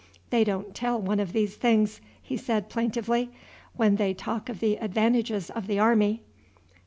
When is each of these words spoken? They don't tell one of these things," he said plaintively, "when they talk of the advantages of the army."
They 0.31 0.43
don't 0.43 0.73
tell 0.73 0.99
one 0.99 1.19
of 1.19 1.31
these 1.31 1.55
things," 1.55 2.01
he 2.23 2.35
said 2.35 2.69
plaintively, 2.69 3.29
"when 3.75 3.97
they 3.97 4.15
talk 4.15 4.49
of 4.49 4.59
the 4.59 4.77
advantages 4.77 5.51
of 5.51 5.67
the 5.67 5.77
army." 5.77 6.23